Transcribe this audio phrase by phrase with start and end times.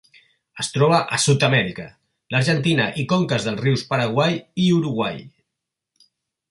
[0.61, 1.85] Es troba a Sud-amèrica:
[2.35, 5.25] l'Argentina i conques dels rius Paraguai i Uruguai.